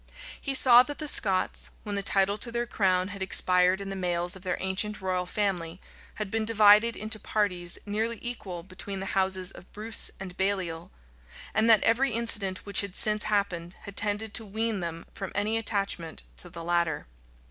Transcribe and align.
He 0.41 0.55
saw 0.55 0.81
that 0.81 0.97
the 0.97 1.07
Scots, 1.07 1.69
when 1.83 1.93
the 1.93 2.01
title 2.01 2.35
to 2.35 2.51
their 2.51 2.65
crown 2.65 3.09
had 3.09 3.21
expired 3.21 3.79
in 3.79 3.89
the 3.91 3.95
males 3.95 4.35
of 4.35 4.41
their 4.41 4.57
ancient 4.59 4.99
royal 4.99 5.27
family, 5.27 5.79
had 6.15 6.31
been 6.31 6.43
divided 6.43 6.95
into 6.97 7.19
parties 7.19 7.77
nearly 7.85 8.17
equal 8.19 8.63
between 8.63 8.99
the 8.99 9.05
houses 9.13 9.51
of 9.51 9.71
Bruce 9.71 10.09
and 10.19 10.35
Baliol; 10.35 10.89
and 11.53 11.69
that 11.69 11.83
every 11.83 12.13
incident 12.13 12.65
which 12.65 12.81
had 12.81 12.95
since 12.95 13.25
happened, 13.25 13.75
had 13.81 13.95
tended 13.95 14.33
to 14.33 14.43
wean 14.43 14.79
them 14.79 15.05
from 15.13 15.31
any 15.35 15.55
attachment 15.55 16.23
to 16.37 16.49
the 16.49 16.63
latter. 16.63 17.05